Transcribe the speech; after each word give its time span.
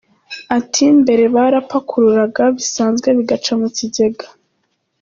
Ati 0.57 0.83
“Mbere 1.01 1.23
barapakururaga 1.35 2.43
bisanzwe 2.57 3.07
bigaca 3.17 3.53
mu 3.59 3.67
bigega. 3.77 4.25